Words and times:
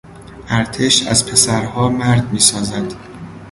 ارتش 0.49 1.07
از 1.07 1.25
پسرها 1.25 1.89
مرد 1.89 2.33
میسازد. 2.33 2.93